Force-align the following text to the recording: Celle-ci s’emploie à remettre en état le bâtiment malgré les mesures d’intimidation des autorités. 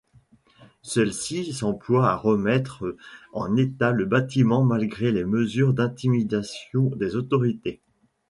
Celle-ci 0.81 1.53
s’emploie 1.53 2.09
à 2.09 2.15
remettre 2.15 2.97
en 3.33 3.55
état 3.55 3.91
le 3.91 4.05
bâtiment 4.07 4.63
malgré 4.63 5.11
les 5.11 5.25
mesures 5.25 5.75
d’intimidation 5.75 6.85
des 6.95 7.15
autorités. 7.15 7.83